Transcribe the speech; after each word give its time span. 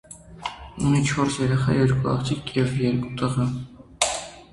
Ունի 0.85 1.01
չորս 1.09 1.35
երեխա՝ 1.41 1.75
երկու 1.79 2.09
աղջիկ 2.13 2.49
և 2.61 2.73
երկու 2.85 3.13
տղա։ 3.21 3.47